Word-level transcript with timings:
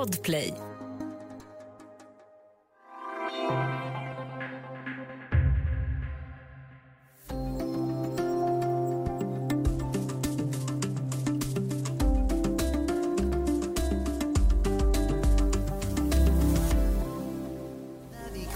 Podplay. 0.00 0.48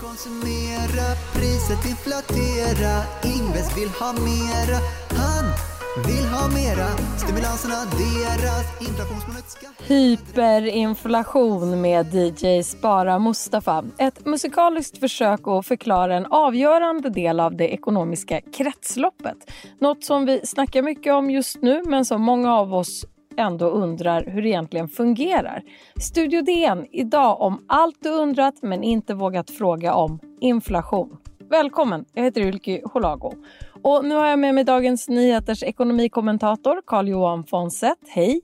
Konsumera, 0.00 1.16
priset 1.34 1.84
inflatera, 1.84 3.04
Ingves 3.22 3.68
vill 3.74 3.90
ha 4.00 4.12
mera. 4.12 5.04
Vill 5.96 6.24
ha 6.24 6.48
mera. 6.48 6.86
Stimulanserna 7.18 7.74
deras, 7.74 8.80
inflationsmålet 8.88 9.44
ska... 9.48 9.66
Hyperinflation 9.94 11.80
med 11.80 12.14
DJ 12.14 12.62
Spara 12.62 13.18
Mustafa. 13.18 13.84
Ett 13.98 14.26
musikaliskt 14.26 14.98
försök 14.98 15.40
att 15.48 15.67
förklara 15.67 16.17
en 16.17 16.26
avgörande 16.26 17.11
del 17.11 17.40
av 17.40 17.57
det 17.57 17.68
ekonomiska 17.68 18.40
kretsloppet. 18.40 19.50
Något 19.80 20.04
som 20.04 20.26
vi 20.26 20.40
snackar 20.44 20.82
mycket 20.82 21.12
om 21.12 21.30
just 21.30 21.62
nu 21.62 21.82
men 21.86 22.04
som 22.04 22.22
många 22.22 22.54
av 22.54 22.75
oss 22.75 23.06
ändå 23.36 23.67
undrar 23.67 24.25
hur 24.26 24.42
det 24.42 24.48
egentligen 24.48 24.89
fungerar. 24.89 25.62
Studio 26.00 26.42
DN 26.42 26.86
idag 26.92 27.40
om 27.40 27.64
allt 27.68 27.96
du 28.03 28.08
undrat 28.08 28.54
men 28.62 28.82
inte 28.82 29.14
vågat 29.14 29.50
fråga 29.50 29.95
om 29.95 30.18
inflation. 30.40 31.17
Välkommen, 31.50 32.05
jag 32.14 32.22
heter 32.22 32.47
Ulki 32.47 32.83
Holago. 32.84 33.33
Och 33.84 34.05
nu 34.05 34.14
har 34.14 34.27
jag 34.27 34.38
med 34.38 34.55
mig 34.55 34.64
Dagens 34.64 35.08
Nyheters 35.08 35.62
ekonomikommentator 35.62 36.83
Carl-Johan 36.86 37.44
Fonseth. 37.44 38.00
Hej! 38.08 38.41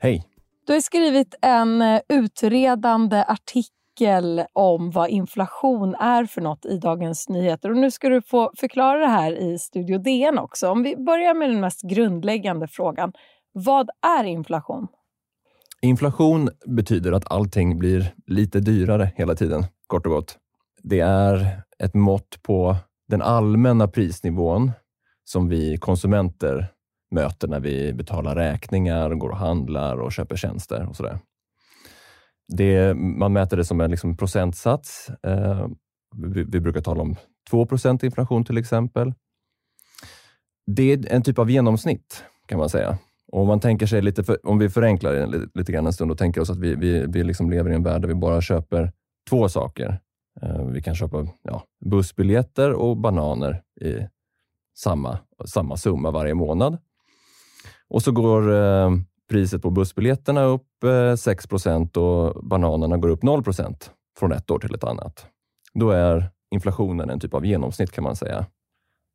Hej! 0.00 0.24
Du 0.66 0.72
har 0.72 0.80
skrivit 0.80 1.34
en 1.42 1.82
eh, 1.82 2.00
utredande 2.08 3.24
artikel 3.28 4.44
om 4.52 4.90
vad 4.90 5.08
inflation 5.08 5.94
är 5.94 6.24
för 6.24 6.40
något 6.40 6.66
i 6.66 6.78
Dagens 6.78 7.28
Nyheter. 7.28 7.70
Och 7.70 7.76
nu 7.76 7.90
ska 7.90 8.08
du 8.08 8.22
få 8.22 8.52
förklara 8.56 8.98
det 8.98 9.06
här 9.06 9.32
i 9.32 9.58
Studio 9.58 9.98
DN 9.98 10.38
också. 10.38 10.68
Om 10.68 10.82
vi 10.82 10.96
börjar 10.96 11.34
med 11.34 11.50
den 11.50 11.60
mest 11.60 11.82
grundläggande 11.82 12.68
frågan. 12.68 13.12
Vad 13.52 13.90
är 14.18 14.24
inflation? 14.24 14.88
Inflation 15.82 16.50
betyder 16.66 17.12
att 17.12 17.32
allting 17.32 17.78
blir 17.78 18.14
lite 18.26 18.60
dyrare 18.60 19.12
hela 19.16 19.34
tiden, 19.34 19.64
kort 19.86 20.06
och 20.06 20.12
gott. 20.12 20.38
Det 20.82 21.00
är 21.00 21.62
ett 21.78 21.94
mått 21.94 22.42
på 22.42 22.76
den 23.12 23.22
allmänna 23.22 23.88
prisnivån 23.88 24.72
som 25.24 25.48
vi 25.48 25.76
konsumenter 25.76 26.66
möter 27.10 27.48
när 27.48 27.60
vi 27.60 27.92
betalar 27.92 28.34
räkningar, 28.36 29.14
går 29.14 29.30
och 29.30 29.36
handlar 29.36 29.96
och 29.96 30.12
köper 30.12 30.36
tjänster 30.36 30.88
och 30.88 30.96
sådär. 30.96 31.18
Det, 32.56 32.94
man 32.94 33.32
mäter 33.32 33.56
det 33.56 33.64
som 33.64 33.80
en 33.80 33.90
liksom 33.90 34.16
procentsats. 34.16 35.10
Eh, 35.22 35.66
vi, 36.16 36.44
vi, 36.44 36.60
brukar 36.60 36.80
tala 36.80 37.02
om 37.02 37.16
2% 37.50 38.04
inflation 38.04 38.44
till 38.44 38.58
exempel. 38.58 39.14
Det 40.66 40.92
är 40.92 41.12
en 41.12 41.22
typ 41.22 41.38
av 41.38 41.50
genomsnitt 41.50 42.24
kan 42.46 42.58
man 42.58 42.68
säga. 42.68 42.98
Och 43.32 43.40
om 43.40 43.46
man 43.46 43.60
tänker 43.60 43.86
sig 43.86 44.02
lite, 44.02 44.24
för, 44.24 44.46
om 44.48 44.58
vi 44.58 44.68
förenklar 44.68 45.12
det 45.12 45.26
lite, 45.26 45.48
lite 45.54 45.72
grann 45.72 45.86
en 45.86 45.92
stund 45.92 46.10
och 46.10 46.18
tänker 46.18 46.40
oss 46.40 46.50
att 46.50 46.58
vi, 46.58 46.74
vi, 46.74 47.06
vi 47.08 47.24
liksom 47.24 47.50
lever 47.50 47.70
i 47.70 47.74
en 47.74 47.82
värld 47.82 48.00
där 48.00 48.08
vi 48.08 48.14
bara 48.14 48.40
köper 48.40 48.92
två 49.30 49.48
saker. 49.48 50.00
Eh, 50.42 50.64
vi 50.64 50.82
kan 50.82 50.94
köpa 50.94 51.26
ja, 51.42 51.62
bussbiljetter 51.84 52.72
och 52.72 52.96
bananer 52.96 53.62
i 53.80 54.06
samma, 54.78 55.18
samma 55.44 55.76
summa 55.76 56.10
varje 56.10 56.34
månad. 56.34 56.78
Och 57.88 58.02
så 58.02 58.12
går 58.12 58.52
eh, 58.52 58.90
priset 59.30 59.62
på 59.62 59.70
bussbiljetterna 59.70 60.44
upp 60.44 60.84
eh, 60.84 60.88
6% 60.88 61.96
och 61.96 62.44
bananerna 62.44 62.96
går 62.96 63.08
upp 63.08 63.22
0% 63.22 63.90
från 64.18 64.32
ett 64.32 64.50
år 64.50 64.58
till 64.58 64.74
ett 64.74 64.84
annat. 64.84 65.26
Då 65.74 65.90
är 65.90 66.30
inflationen 66.50 67.10
en 67.10 67.20
typ 67.20 67.34
av 67.34 67.46
genomsnitt 67.46 67.90
kan 67.90 68.04
man 68.04 68.16
säga 68.16 68.46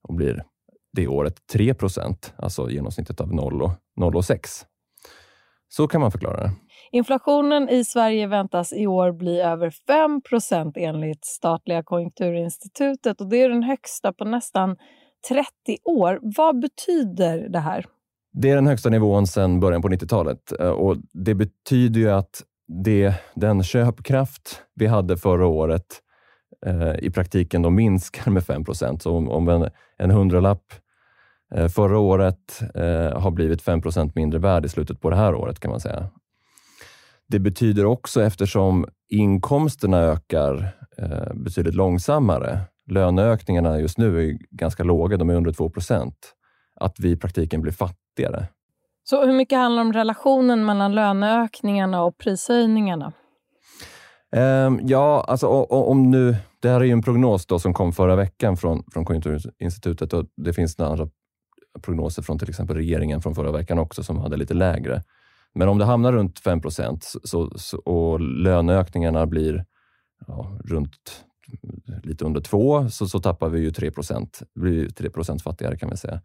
och 0.07 0.13
blir 0.13 0.43
det 0.93 1.07
året 1.07 1.35
3% 1.53 2.33
alltså 2.35 2.69
genomsnittet 2.69 3.21
av 3.21 3.33
0 3.33 3.61
och, 3.61 3.71
0 3.95 4.15
och 4.15 4.25
6. 4.25 4.65
Så 5.69 5.87
kan 5.87 6.01
man 6.01 6.11
förklara 6.11 6.41
det. 6.41 6.51
Inflationen 6.91 7.69
i 7.69 7.83
Sverige 7.83 8.27
väntas 8.27 8.73
i 8.73 8.87
år 8.87 9.11
bli 9.11 9.41
över 9.41 9.69
5% 9.69 10.73
enligt 10.75 11.25
statliga 11.25 11.83
Konjunkturinstitutet 11.83 13.21
och 13.21 13.29
det 13.29 13.41
är 13.41 13.49
den 13.49 13.63
högsta 13.63 14.13
på 14.13 14.25
nästan 14.25 14.77
30 15.29 15.47
år. 15.83 16.19
Vad 16.21 16.59
betyder 16.59 17.49
det 17.49 17.59
här? 17.59 17.85
Det 18.33 18.49
är 18.49 18.55
den 18.55 18.67
högsta 18.67 18.89
nivån 18.89 19.27
sedan 19.27 19.59
början 19.59 19.81
på 19.81 19.89
90-talet 19.89 20.59
eh, 20.59 20.69
och 20.69 20.97
det 21.13 21.35
betyder 21.35 21.99
ju 21.99 22.09
att 22.09 22.43
det, 22.67 23.13
den 23.35 23.63
köpkraft 23.63 24.61
vi 24.75 24.87
hade 24.87 25.17
förra 25.17 25.47
året 25.47 25.85
eh, 26.65 26.95
i 26.99 27.11
praktiken 27.11 27.61
då 27.61 27.69
minskar 27.69 28.31
med 28.31 28.43
5 28.43 28.63
Så 28.99 29.17
om, 29.17 29.29
om 29.29 29.49
en, 29.49 29.69
en 29.97 30.11
hundralapp 30.11 30.63
eh, 31.55 31.67
förra 31.67 31.99
året 31.99 32.61
eh, 32.75 33.21
har 33.21 33.31
blivit 33.31 33.63
5% 33.63 34.11
mindre 34.15 34.39
värd 34.39 34.65
i 34.65 34.69
slutet 34.69 35.01
på 35.01 35.09
det 35.09 35.15
här 35.15 35.35
året 35.35 35.59
kan 35.59 35.71
man 35.71 35.79
säga. 35.79 36.09
Det 37.29 37.39
betyder 37.39 37.85
också, 37.85 38.23
eftersom 38.23 38.85
inkomsterna 39.09 39.97
ökar 39.97 40.69
eh, 40.97 41.33
betydligt 41.33 41.75
långsammare, 41.75 42.59
löneökningarna 42.91 43.79
just 43.79 43.97
nu 43.97 44.29
är 44.29 44.37
ganska 44.49 44.83
låga, 44.83 45.17
de 45.17 45.29
är 45.29 45.35
under 45.35 45.51
2% 45.51 46.13
att 46.79 46.99
vi 46.99 47.11
i 47.11 47.15
praktiken 47.15 47.61
blir 47.61 47.71
fattigare. 47.71 48.47
Så 49.03 49.25
hur 49.25 49.33
mycket 49.33 49.57
handlar 49.57 49.81
om 49.81 49.93
relationen 49.93 50.65
mellan 50.65 50.95
löneökningarna 50.95 52.03
och 52.03 52.17
prishöjningarna? 52.17 53.13
Um, 54.35 54.79
ja, 54.83 55.25
alltså 55.27 55.47
om 55.47 56.11
nu... 56.11 56.35
Det 56.59 56.69
här 56.69 56.79
är 56.81 56.85
ju 56.85 56.91
en 56.91 57.01
prognos 57.01 57.45
då 57.45 57.59
som 57.59 57.73
kom 57.73 57.93
förra 57.93 58.15
veckan 58.15 58.57
från, 58.57 58.83
från 58.93 59.05
Konjunkturinstitutet 59.05 60.13
och 60.13 60.25
det 60.37 60.53
finns 60.53 60.79
andra 60.79 61.09
prognoser 61.81 62.21
från 62.21 62.39
till 62.39 62.49
exempel 62.49 62.75
regeringen 62.75 63.21
från 63.21 63.35
förra 63.35 63.51
veckan 63.51 63.79
också 63.79 64.03
som 64.03 64.17
hade 64.17 64.37
lite 64.37 64.53
lägre. 64.53 65.03
Men 65.57 65.69
om 65.69 65.77
det 65.77 65.85
hamnar 65.85 66.13
runt 66.13 66.39
5 66.39 66.61
så, 67.01 67.51
så, 67.55 67.77
och 67.77 68.19
löneökningarna 68.19 69.25
blir 69.25 69.65
ja, 70.27 70.59
runt 70.65 71.25
lite 72.03 72.25
under 72.25 72.41
2 72.41 72.89
så, 72.89 73.07
så 73.07 73.19
tappar 73.19 73.49
vi 73.49 73.59
ju 73.59 73.71
3 73.71 73.91
Det 74.53 74.61
blir 74.61 74.89
3 74.89 75.09
fattigare 75.43 75.77
kan 75.77 75.89
man 75.89 75.97
säga. 75.97 76.21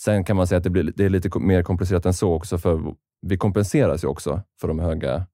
Sen 0.00 0.24
kan 0.24 0.36
man 0.36 0.46
säga 0.46 0.56
att 0.56 0.64
det, 0.64 0.70
blir, 0.70 0.92
det 0.96 1.04
är 1.04 1.08
lite 1.08 1.38
mer 1.38 1.62
komplicerat 1.62 2.06
än 2.06 2.14
så 2.14 2.32
också, 2.32 2.58
för 2.58 2.94
vi 3.22 3.36
kompenseras 3.36 4.04
ju 4.04 4.08
också 4.08 4.42
för 4.60 4.68
de 4.68 4.78
höga 4.78 5.26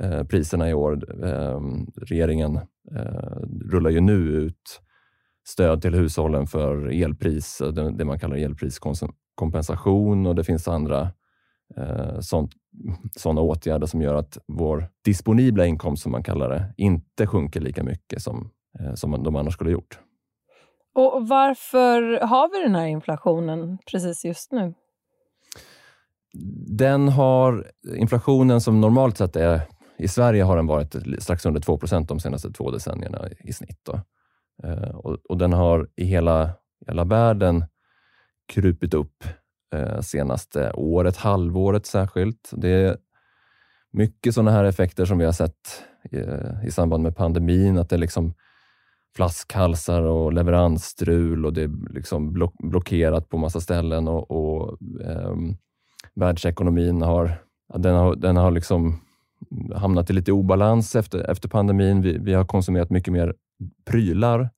eh, 0.00 0.24
priserna 0.24 0.70
i 0.70 0.74
år. 0.74 1.24
Eh, 1.24 1.60
regeringen 1.96 2.56
eh, 2.96 3.40
rullar 3.70 3.90
ju 3.90 4.00
nu 4.00 4.14
ut 4.14 4.80
stöd 5.48 5.82
till 5.82 5.94
hushållen 5.94 6.46
för 6.46 7.02
elpris, 7.02 7.58
det, 7.58 7.90
det 7.90 8.04
man 8.04 8.18
kallar 8.18 8.36
elpriskompensation 8.36 10.26
och 10.26 10.34
det 10.34 10.44
finns 10.44 10.68
andra 10.68 11.10
eh, 11.76 12.20
sånt, 12.20 12.52
sådana 13.16 13.40
åtgärder 13.40 13.86
som 13.86 14.02
gör 14.02 14.14
att 14.14 14.38
vår 14.46 14.88
disponibla 15.04 15.66
inkomst, 15.66 16.02
som 16.02 16.12
man 16.12 16.22
kallar 16.22 16.50
det, 16.50 16.74
inte 16.76 17.26
sjunker 17.26 17.60
lika 17.60 17.82
mycket 17.82 18.22
som, 18.22 18.50
eh, 18.80 18.94
som 18.94 19.22
de 19.22 19.36
annars 19.36 19.54
skulle 19.54 19.70
ha 19.70 19.72
gjort. 19.72 19.98
Och 20.94 21.28
Varför 21.28 22.20
har 22.26 22.52
vi 22.52 22.64
den 22.64 22.74
här 22.74 22.86
inflationen 22.86 23.78
precis 23.90 24.24
just 24.24 24.52
nu? 24.52 24.74
Den 26.78 27.08
har, 27.08 27.70
inflationen 27.96 28.60
som 28.60 28.80
normalt 28.80 29.16
sett 29.16 29.36
är 29.36 29.60
i 29.98 30.08
Sverige 30.08 30.42
har 30.42 30.56
den 30.56 30.66
varit 30.66 30.96
strax 31.18 31.46
under 31.46 31.60
2% 31.60 32.06
de 32.06 32.20
senaste 32.20 32.52
två 32.52 32.70
decennierna 32.70 33.28
i 33.44 33.52
snitt. 33.52 33.88
Eh, 34.64 34.94
och, 34.94 35.18
och, 35.28 35.38
den 35.38 35.52
har 35.52 35.88
i 35.96 36.04
hela, 36.04 36.50
hela 36.86 37.04
världen 37.04 37.64
krupit 38.52 38.94
upp 38.94 39.24
Eh, 39.72 40.00
senaste 40.00 40.72
året, 40.72 41.16
halvåret 41.16 41.86
särskilt. 41.86 42.50
Det 42.52 42.68
är 42.68 42.96
mycket 43.90 44.34
sådana 44.34 44.50
här 44.50 44.64
effekter 44.64 45.04
som 45.04 45.18
vi 45.18 45.24
har 45.24 45.32
sett 45.32 45.84
i, 46.10 46.18
i 46.66 46.70
samband 46.70 47.02
med 47.02 47.16
pandemin, 47.16 47.78
att 47.78 47.88
det 47.88 47.96
är 47.96 47.98
liksom 47.98 48.34
flaskhalsar 49.16 50.02
och 50.02 50.32
leveransstrul 50.32 51.46
och 51.46 51.52
det 51.52 51.62
är 51.62 51.92
liksom 51.92 52.32
block, 52.32 52.54
blockerat 52.58 53.28
på 53.28 53.38
massa 53.38 53.60
ställen 53.60 54.08
och, 54.08 54.30
och 54.30 54.78
eh, 55.04 55.36
världsekonomin 56.14 57.02
har, 57.02 57.34
den 57.74 57.94
har, 57.94 58.16
den 58.16 58.36
har 58.36 58.50
liksom 58.50 59.00
hamnat 59.74 60.10
i 60.10 60.12
lite 60.12 60.32
obalans 60.32 60.96
efter, 60.96 61.30
efter 61.30 61.48
pandemin. 61.48 62.02
Vi, 62.02 62.18
vi 62.18 62.34
har 62.34 62.44
konsumerat 62.44 62.90
mycket 62.90 63.12
mer 63.12 63.34
prylar 63.84 64.50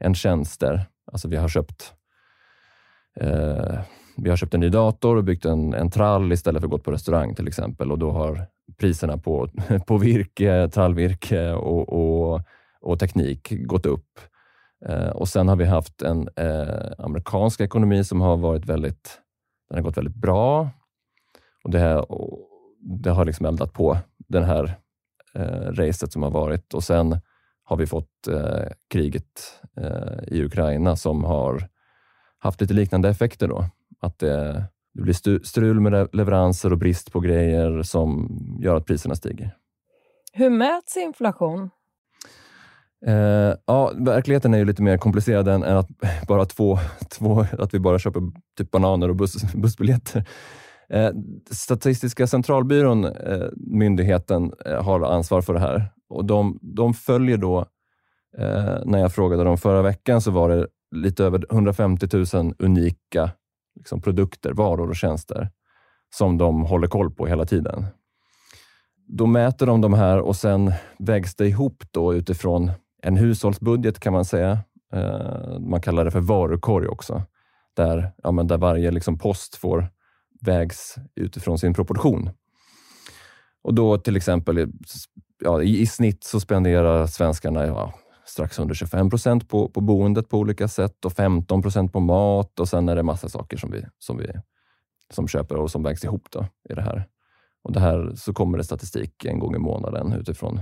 än 0.00 0.14
tjänster. 0.14 0.86
Alltså 1.12 1.28
vi 1.28 1.36
har 1.36 1.48
köpt 1.48 1.92
eh, 3.20 3.80
vi 4.16 4.30
har 4.30 4.36
köpt 4.36 4.54
en 4.54 4.60
ny 4.60 4.68
dator 4.68 5.16
och 5.16 5.24
byggt 5.24 5.44
en, 5.44 5.74
en 5.74 5.90
trall 5.90 6.32
istället 6.32 6.60
för 6.60 6.66
att 6.66 6.70
gå 6.70 6.78
på 6.78 6.92
restaurang 6.92 7.34
till 7.34 7.48
exempel 7.48 7.92
och 7.92 7.98
då 7.98 8.10
har 8.10 8.46
priserna 8.76 9.18
på, 9.18 9.48
på 9.86 9.98
virke, 9.98 10.68
trallvirke 10.68 11.52
och, 11.52 11.88
och, 11.88 12.42
och 12.80 12.98
teknik 12.98 13.52
gått 13.66 13.86
upp. 13.86 14.20
Eh, 14.86 15.08
och 15.08 15.28
Sen 15.28 15.48
har 15.48 15.56
vi 15.56 15.64
haft 15.64 16.02
en 16.02 16.28
eh, 16.36 16.92
amerikansk 16.98 17.60
ekonomi 17.60 18.04
som 18.04 18.20
har 18.20 18.36
varit 18.36 18.66
väldigt, 18.66 19.20
den 19.68 19.78
har 19.78 19.82
gått 19.82 19.96
väldigt 19.96 20.16
bra. 20.16 20.70
Och 21.64 21.70
det, 21.70 21.78
här, 21.78 22.12
och 22.12 22.38
det 22.80 23.10
har 23.10 23.24
liksom 23.24 23.46
eldat 23.46 23.72
på 23.72 23.98
den 24.28 24.44
här 24.44 24.74
eh, 25.34 25.72
racet 25.72 26.12
som 26.12 26.22
har 26.22 26.30
varit 26.30 26.74
och 26.74 26.84
sen 26.84 27.20
har 27.64 27.76
vi 27.76 27.86
fått 27.86 28.28
eh, 28.28 28.68
kriget 28.90 29.60
eh, 29.76 30.36
i 30.36 30.44
Ukraina 30.44 30.96
som 30.96 31.24
har 31.24 31.68
haft 32.38 32.60
lite 32.60 32.74
liknande 32.74 33.08
effekter. 33.08 33.48
Då. 33.48 33.64
Att 34.00 34.18
det, 34.18 34.64
det 34.94 35.02
blir 35.02 35.44
strul 35.44 35.80
med 35.80 36.08
leveranser 36.12 36.72
och 36.72 36.78
brist 36.78 37.12
på 37.12 37.20
grejer 37.20 37.82
som 37.82 38.28
gör 38.62 38.76
att 38.76 38.86
priserna 38.86 39.14
stiger. 39.14 39.56
Hur 40.32 40.50
mäts 40.50 40.96
inflation? 40.96 41.70
Eh, 43.06 43.54
ja, 43.66 43.92
verkligheten 43.96 44.54
är 44.54 44.58
ju 44.58 44.64
lite 44.64 44.82
mer 44.82 44.98
komplicerad 44.98 45.48
än, 45.48 45.62
än 45.62 45.76
att 45.76 45.88
bara 46.28 46.44
två, 46.44 46.78
två, 47.18 47.46
att 47.58 47.74
vi 47.74 47.78
bara 47.78 47.98
köper 47.98 48.22
typ 48.58 48.70
bananer 48.70 49.08
och 49.08 49.16
buss, 49.16 49.52
bussbiljetter. 49.54 50.28
Eh, 50.88 51.10
Statistiska 51.50 52.26
centralbyrån, 52.26 53.04
eh, 53.04 53.48
myndigheten, 53.56 54.52
eh, 54.66 54.84
har 54.84 55.00
ansvar 55.00 55.42
för 55.42 55.54
det 55.54 55.60
här 55.60 55.92
och 56.08 56.24
de, 56.24 56.58
de 56.62 56.94
följer 56.94 57.36
då, 57.36 57.58
eh, 58.38 58.78
när 58.84 58.98
jag 58.98 59.12
frågade 59.12 59.44
dem 59.44 59.58
förra 59.58 59.82
veckan, 59.82 60.20
så 60.20 60.30
var 60.30 60.48
det 60.48 60.66
lite 60.94 61.24
över 61.24 61.46
150 61.50 62.08
000 62.34 62.54
unika 62.58 63.30
liksom, 63.76 64.00
produkter, 64.00 64.52
varor 64.52 64.88
och 64.88 64.96
tjänster 64.96 65.50
som 66.14 66.38
de 66.38 66.62
håller 66.62 66.88
koll 66.88 67.10
på 67.10 67.26
hela 67.26 67.44
tiden. 67.44 67.86
Då 69.08 69.26
mäter 69.26 69.66
de 69.66 69.80
de 69.80 69.94
här 69.94 70.20
och 70.20 70.36
sen 70.36 70.72
vägs 70.98 71.34
det 71.34 71.46
ihop 71.46 71.84
då 71.90 72.14
utifrån 72.14 72.70
en 73.02 73.16
hushållsbudget 73.16 74.00
kan 74.00 74.12
man 74.12 74.24
säga. 74.24 74.58
Eh, 74.92 75.58
man 75.58 75.80
kallar 75.80 76.04
det 76.04 76.10
för 76.10 76.20
varukorg 76.20 76.88
också, 76.88 77.22
där, 77.76 78.12
ja, 78.22 78.32
men 78.32 78.46
där 78.46 78.58
varje 78.58 78.90
liksom, 78.90 79.18
post 79.18 79.54
får 79.54 79.88
vägs 80.40 80.94
utifrån 81.14 81.58
sin 81.58 81.74
proportion. 81.74 82.30
Och 83.62 83.74
då 83.74 83.98
till 83.98 84.16
exempel, 84.16 84.72
ja, 85.44 85.62
i, 85.62 85.80
i 85.80 85.86
snitt 85.86 86.24
så 86.24 86.40
spenderar 86.40 87.06
svenskarna 87.06 87.66
ja, 87.66 87.94
strax 88.26 88.58
under 88.58 88.74
25 88.74 89.10
procent 89.10 89.48
på, 89.48 89.68
på 89.68 89.80
boendet 89.80 90.28
på 90.28 90.38
olika 90.38 90.68
sätt 90.68 91.04
och 91.04 91.12
15 91.12 91.62
procent 91.62 91.92
på 91.92 92.00
mat 92.00 92.60
och 92.60 92.68
sen 92.68 92.88
är 92.88 92.96
det 92.96 93.02
massa 93.02 93.28
saker 93.28 93.56
som 93.56 93.70
vi, 93.70 93.84
som 93.98 94.18
vi 94.18 94.26
som 95.10 95.28
köper 95.28 95.56
och 95.56 95.70
som 95.70 95.82
vägs 95.82 96.04
ihop 96.04 96.28
då, 96.30 96.46
i 96.70 96.74
det 96.74 96.82
här. 96.82 97.06
Och 97.64 97.72
det 97.72 97.80
här 97.80 98.12
så 98.14 98.32
kommer 98.32 98.58
det 98.58 98.64
statistik 98.64 99.24
en 99.24 99.38
gång 99.38 99.54
i 99.54 99.58
månaden 99.58 100.12
utifrån 100.12 100.60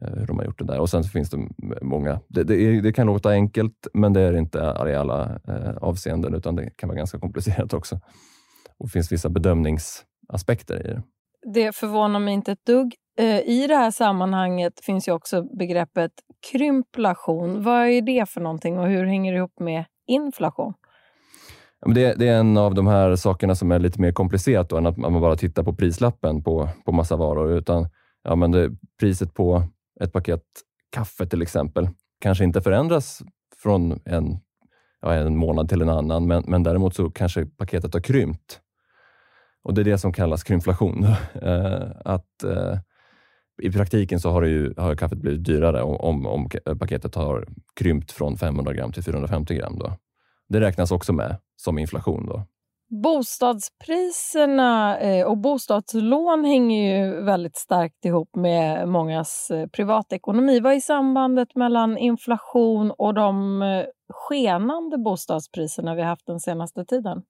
eh, 0.00 0.08
hur 0.08 0.26
de 0.26 0.38
har 0.38 0.44
gjort 0.44 0.58
det 0.58 0.64
där. 0.64 0.80
Och 0.80 0.90
sen 0.90 1.04
finns 1.04 1.30
det 1.30 1.38
många. 1.82 2.20
Det, 2.28 2.44
det, 2.44 2.54
är, 2.54 2.82
det, 2.82 2.92
kan 2.92 3.06
låta 3.06 3.30
enkelt, 3.30 3.86
men 3.92 4.12
det 4.12 4.20
är 4.20 4.36
inte 4.36 4.58
i 4.88 4.94
alla 4.94 5.40
eh, 5.48 5.76
avseenden, 5.76 6.34
utan 6.34 6.56
det 6.56 6.70
kan 6.76 6.88
vara 6.88 6.96
ganska 6.96 7.18
komplicerat 7.18 7.72
också. 7.72 8.00
Och 8.78 8.86
det 8.86 8.90
finns 8.90 9.12
vissa 9.12 9.28
bedömningsaspekter 9.28 10.86
i 10.86 10.88
det. 10.88 11.02
Det 11.54 11.76
förvånar 11.76 12.20
mig 12.20 12.34
inte 12.34 12.52
ett 12.52 12.66
dugg. 12.66 12.94
Eh, 13.18 13.40
I 13.40 13.66
det 13.68 13.76
här 13.76 13.90
sammanhanget 13.90 14.80
finns 14.84 15.08
ju 15.08 15.12
också 15.12 15.42
begreppet 15.42 16.12
krymplation. 16.52 17.62
Vad 17.62 17.86
är 17.88 18.02
det 18.02 18.28
för 18.28 18.40
någonting 18.40 18.78
och 18.78 18.88
hur 18.88 19.04
hänger 19.04 19.32
det 19.32 19.38
ihop 19.38 19.60
med 19.60 19.84
inflation? 20.06 20.74
Det, 21.86 22.14
det, 22.14 22.28
är 22.28 22.38
en 22.38 22.56
av 22.56 22.74
de 22.74 22.86
här 22.86 23.16
sakerna 23.16 23.54
som 23.54 23.72
är 23.72 23.78
lite 23.78 24.00
mer 24.00 24.12
komplicerat 24.12 24.68
då, 24.68 24.76
än 24.76 24.86
att 24.86 24.96
man 24.96 25.20
bara 25.20 25.36
tittar 25.36 25.62
på 25.62 25.74
prislappen 25.74 26.42
på, 26.42 26.68
på 26.84 26.92
massa 26.92 27.16
varor. 27.16 27.52
Utan 27.52 27.88
ja, 28.22 28.36
men 28.36 28.50
det, 28.50 28.70
priset 29.00 29.34
på 29.34 29.62
ett 30.00 30.12
paket 30.12 30.42
kaffe 30.90 31.26
till 31.26 31.42
exempel 31.42 31.88
kanske 32.20 32.44
inte 32.44 32.60
förändras 32.60 33.22
från 33.62 34.00
en, 34.04 34.38
ja, 35.00 35.14
en 35.14 35.36
månad 35.36 35.68
till 35.68 35.82
en 35.82 35.88
annan, 35.88 36.26
men, 36.26 36.44
men 36.46 36.62
däremot 36.62 36.94
så 36.94 37.10
kanske 37.10 37.46
paketet 37.46 37.94
har 37.94 38.00
krympt. 38.00 38.60
Och 39.62 39.74
Det 39.74 39.82
är 39.82 39.84
det 39.84 39.98
som 39.98 40.12
kallas 40.12 40.44
krymflation. 40.44 41.04
Eh, 41.42 41.82
att 42.04 42.44
eh, 42.44 42.78
i 43.62 43.72
praktiken 43.72 44.20
så 44.20 44.30
har, 44.30 44.42
ju, 44.42 44.74
har 44.76 44.94
kaffet 44.94 45.18
blivit 45.18 45.44
dyrare 45.44 45.82
om, 45.82 46.26
om 46.26 46.48
paketet 46.78 47.14
har 47.14 47.46
krympt 47.74 48.12
från 48.12 48.36
500 48.36 48.72
gram 48.72 48.92
till 48.92 49.02
450 49.02 49.54
gram. 49.54 49.78
Då. 49.78 49.92
Det 50.48 50.60
räknas 50.60 50.90
också 50.90 51.12
med 51.12 51.36
som 51.56 51.78
inflation. 51.78 52.26
Då. 52.26 52.42
Bostadspriserna 53.02 54.98
eh, 54.98 55.26
och 55.26 55.38
bostadslån 55.38 56.44
hänger 56.44 56.96
ju 56.96 57.22
väldigt 57.22 57.56
starkt 57.56 58.04
ihop 58.04 58.36
med 58.36 58.88
mångas 58.88 59.50
privatekonomi. 59.72 60.60
Vad 60.60 60.72
är 60.72 60.80
sambandet 60.80 61.48
mellan 61.54 61.98
inflation 61.98 62.90
och 62.90 63.14
de 63.14 63.62
skenande 64.12 64.98
bostadspriserna 64.98 65.94
vi 65.94 66.02
haft 66.02 66.26
den 66.26 66.40
senaste 66.40 66.84
tiden? 66.84 67.22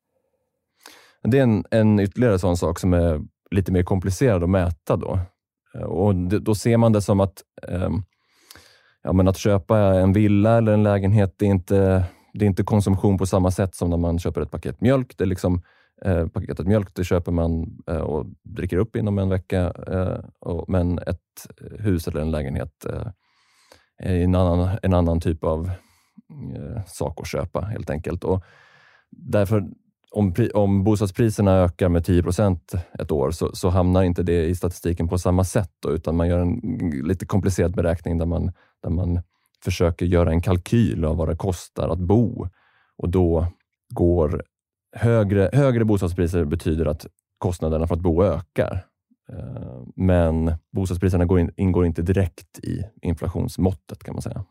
Det 1.22 1.38
är 1.38 1.42
en, 1.42 1.64
en 1.70 2.00
ytterligare 2.00 2.38
sån 2.38 2.56
sak 2.56 2.78
som 2.78 2.94
är 2.94 3.20
lite 3.50 3.72
mer 3.72 3.82
komplicerad 3.82 4.42
att 4.42 4.50
mäta. 4.50 4.96
Då, 4.96 5.12
eh, 5.12 5.20
Eh, 5.74 5.82
och 5.82 6.14
då 6.14 6.54
ser 6.54 6.76
man 6.76 6.92
det 6.92 7.02
som 7.02 7.20
att 7.20 7.42
eh, 7.68 7.90
ja, 9.02 9.12
men 9.12 9.28
att 9.28 9.36
köpa 9.36 9.78
en 9.78 10.12
villa 10.12 10.58
eller 10.58 10.72
en 10.72 10.82
lägenhet, 10.82 11.34
det 11.36 11.46
är, 11.46 11.50
inte, 11.50 12.04
det 12.32 12.44
är 12.44 12.46
inte 12.46 12.64
konsumtion 12.64 13.18
på 13.18 13.26
samma 13.26 13.50
sätt 13.50 13.74
som 13.74 13.90
när 13.90 13.96
man 13.96 14.18
köper 14.18 14.40
ett 14.40 14.50
paket 14.50 14.80
mjölk. 14.80 15.14
Det 15.18 15.24
är 15.24 15.28
liksom, 15.28 15.62
eh, 16.02 16.26
paketet 16.26 16.66
mjölk 16.66 16.94
det 16.94 17.04
köper 17.04 17.32
man 17.32 17.78
eh, 17.86 17.96
och 17.96 18.26
dricker 18.42 18.76
upp 18.76 18.96
inom 18.96 19.18
en 19.18 19.28
vecka, 19.28 19.72
eh, 19.86 20.18
och, 20.40 20.68
men 20.68 20.98
ett 20.98 21.46
hus 21.78 22.08
eller 22.08 22.20
en 22.20 22.30
lägenhet 22.30 22.84
eh, 22.84 23.06
är 23.98 24.16
en 24.16 24.34
annan, 24.34 24.78
en 24.82 24.94
annan 24.94 25.20
typ 25.20 25.44
av 25.44 25.70
eh, 26.56 26.84
sak 26.86 27.20
att 27.20 27.28
köpa 27.28 27.60
helt 27.60 27.90
enkelt. 27.90 28.24
Och 28.24 28.44
därför 29.10 29.64
om, 30.14 30.34
om 30.54 30.84
bostadspriserna 30.84 31.52
ökar 31.52 31.88
med 31.88 32.04
10 32.04 32.22
procent 32.22 32.74
ett 32.98 33.10
år 33.10 33.30
så, 33.30 33.54
så, 33.54 33.68
hamnar 33.68 34.02
inte 34.02 34.22
det 34.22 34.44
i 34.44 34.54
statistiken 34.54 35.08
på 35.08 35.18
samma 35.18 35.44
sätt, 35.44 35.70
då, 35.80 35.92
utan 35.92 36.16
man 36.16 36.28
gör 36.28 36.38
en 36.38 36.60
lite 37.04 37.26
komplicerad 37.26 37.74
beräkning 37.74 38.18
där 38.18 38.26
man, 38.26 38.52
där 38.82 38.90
man 38.90 39.20
försöker 39.64 40.06
göra 40.06 40.30
en 40.30 40.42
kalkyl 40.42 41.04
av 41.04 41.16
vad 41.16 41.28
det 41.28 41.36
kostar 41.36 41.88
att 41.88 41.98
bo 41.98 42.48
och 42.96 43.08
då 43.08 43.46
går 43.88 44.42
högre, 44.96 45.50
högre 45.52 45.84
bostadspriser 45.84 46.44
betyder 46.44 46.86
att 46.86 47.06
kostnaderna 47.38 47.86
för 47.86 47.94
att 47.94 48.00
bo 48.00 48.24
ökar. 48.24 48.86
Eh, 49.32 49.82
men 49.96 50.52
bostadspriserna 50.72 51.24
går 51.24 51.40
in, 51.40 51.50
ingår 51.56 51.86
inte 51.86 52.02
direkt 52.02 52.58
i 52.58 52.82
inflationsmåttet 53.02 54.04
kan 54.04 54.14
man 54.14 54.22
säga. 54.22 54.44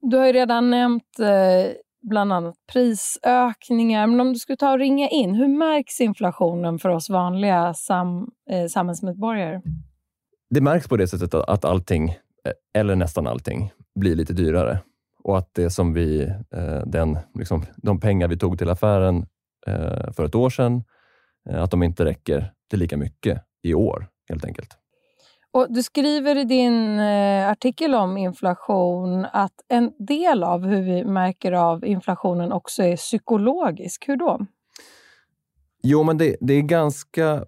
Du 0.00 0.16
har 0.16 0.26
ju 0.26 0.32
redan 0.32 0.70
nämnt 0.70 1.18
eh, 1.20 1.72
bland 2.08 2.32
annat 2.32 2.54
prisökningar. 2.72 4.06
Men 4.06 4.20
om 4.20 4.32
du 4.32 4.38
skulle 4.38 4.56
ta 4.56 4.72
och 4.72 4.78
ringa 4.78 5.08
in, 5.08 5.34
hur 5.34 5.48
märks 5.48 6.00
inflationen 6.00 6.78
för 6.78 6.88
oss 6.88 7.10
vanliga 7.10 7.74
sam, 7.74 8.30
eh, 8.50 8.66
samhällsmedborgare? 8.66 9.62
Det 10.50 10.60
märks 10.60 10.88
på 10.88 10.96
det 10.96 11.08
sättet 11.08 11.34
att 11.34 11.64
allting, 11.64 12.08
eh, 12.08 12.80
eller 12.80 12.96
nästan 12.96 13.26
allting, 13.26 13.72
blir 14.00 14.16
lite 14.16 14.32
dyrare. 14.32 14.78
Och 15.24 15.38
att 15.38 15.54
det 15.54 15.70
som 15.70 15.92
vi, 15.94 16.22
eh, 16.54 16.82
den, 16.86 17.18
liksom, 17.34 17.64
de 17.76 18.00
pengar 18.00 18.28
vi 18.28 18.38
tog 18.38 18.58
till 18.58 18.70
affären 18.70 19.26
eh, 19.66 20.12
för 20.12 20.24
ett 20.24 20.34
år 20.34 20.50
sedan, 20.50 20.84
eh, 21.50 21.62
att 21.62 21.70
de 21.70 21.82
inte 21.82 22.04
räcker 22.04 22.52
till 22.70 22.78
lika 22.78 22.96
mycket 22.96 23.42
i 23.62 23.74
år, 23.74 24.06
helt 24.28 24.44
enkelt. 24.44 24.78
Och 25.52 25.66
du 25.72 25.82
skriver 25.82 26.38
i 26.38 26.44
din 26.44 26.98
eh, 26.98 27.50
artikel 27.50 27.94
om 27.94 28.16
inflation 28.16 29.26
att 29.32 29.54
en 29.68 29.92
del 29.98 30.44
av 30.44 30.66
hur 30.66 30.82
vi 30.82 31.04
märker 31.04 31.52
av 31.52 31.84
inflationen 31.84 32.52
också 32.52 32.82
är 32.82 32.96
psykologisk. 32.96 34.08
Hur 34.08 34.16
då? 34.16 34.46
Jo, 35.82 36.02
men 36.02 36.18
det, 36.18 36.36
det 36.40 36.54
är 36.54 36.62
ganska 36.62 37.44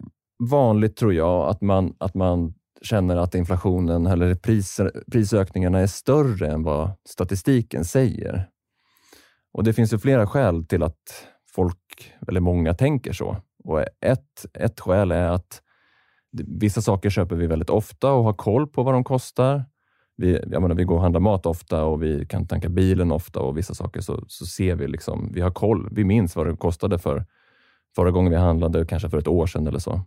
vanligt 0.50 0.96
tror 0.96 1.14
jag 1.14 1.48
att 1.48 1.60
man, 1.60 1.96
att 1.98 2.14
man 2.14 2.54
känner 2.82 3.16
att 3.16 3.34
inflationen 3.34 4.06
eller 4.06 4.34
priser, 4.34 5.02
prisökningarna 5.12 5.78
är 5.78 5.86
större 5.86 6.52
än 6.52 6.62
vad 6.62 6.90
statistiken 7.08 7.84
säger. 7.84 8.48
Och 9.52 9.64
Det 9.64 9.72
finns 9.72 9.92
ju 9.92 9.98
flera 9.98 10.26
skäl 10.26 10.66
till 10.66 10.82
att 10.82 11.26
folk, 11.54 12.14
eller 12.28 12.40
många, 12.40 12.74
tänker 12.74 13.12
så. 13.12 13.36
Och 13.64 13.80
ett, 14.00 14.46
ett 14.54 14.80
skäl 14.80 15.12
är 15.12 15.28
att 15.28 15.62
Vissa 16.32 16.82
saker 16.82 17.10
köper 17.10 17.36
vi 17.36 17.46
väldigt 17.46 17.70
ofta 17.70 18.12
och 18.12 18.24
har 18.24 18.32
koll 18.32 18.66
på 18.66 18.82
vad 18.82 18.94
de 18.94 19.04
kostar. 19.04 19.64
Vi, 20.16 20.40
jag 20.50 20.62
menar, 20.62 20.74
vi 20.74 20.84
går 20.84 20.94
och 20.94 21.02
handlar 21.02 21.20
mat 21.20 21.46
ofta 21.46 21.84
och 21.84 22.02
vi 22.02 22.26
kan 22.26 22.46
tanka 22.46 22.68
bilen 22.68 23.12
ofta 23.12 23.40
och 23.40 23.58
vissa 23.58 23.74
saker 23.74 24.00
så, 24.00 24.24
så 24.28 24.46
ser 24.46 24.74
vi 24.74 24.88
liksom, 24.88 25.32
vi 25.32 25.40
har 25.40 25.50
koll. 25.50 25.88
Vi 25.92 26.04
minns 26.04 26.36
vad 26.36 26.46
det 26.46 26.56
kostade 26.56 26.98
för 26.98 27.26
förra 27.96 28.10
gången 28.10 28.30
vi 28.30 28.38
handlade, 28.38 28.86
kanske 28.86 29.10
för 29.10 29.18
ett 29.18 29.28
år 29.28 29.46
sedan 29.46 29.66
eller 29.66 29.78
så. 29.78 30.00